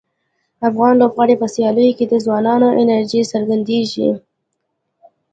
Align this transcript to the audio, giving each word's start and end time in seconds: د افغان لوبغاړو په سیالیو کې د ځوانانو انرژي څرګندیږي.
د 0.57 0.61
افغان 0.69 0.93
لوبغاړو 1.01 1.39
په 1.41 1.47
سیالیو 1.55 1.97
کې 1.97 2.05
د 2.07 2.13
ځوانانو 2.25 2.67
انرژي 2.81 3.21
څرګندیږي. 3.31 4.09